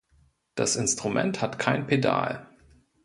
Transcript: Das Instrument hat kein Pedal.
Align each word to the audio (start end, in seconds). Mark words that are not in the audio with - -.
Das 0.55 0.77
Instrument 0.77 1.43
hat 1.43 1.59
kein 1.59 1.85
Pedal. 1.85 2.47